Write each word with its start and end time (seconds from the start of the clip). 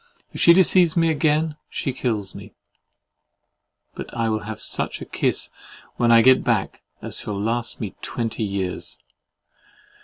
If 0.33 0.41
she 0.41 0.51
deceives 0.53 0.97
me 0.97 1.11
again, 1.11 1.57
she 1.69 1.93
kills 1.93 2.33
me. 2.33 2.55
But 3.93 4.11
I 4.15 4.29
will 4.29 4.45
have 4.45 4.59
such 4.59 4.99
a 4.99 5.05
kiss 5.05 5.51
when 5.97 6.11
I 6.11 6.23
get 6.23 6.43
back, 6.43 6.81
as 7.03 7.19
shall 7.19 7.39
last 7.39 7.79
me 7.79 7.93
twenty 8.01 8.41
years. 8.43 8.97